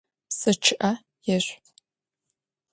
[0.29, 0.91] Psı ççı'e
[1.27, 1.57] yêşsu!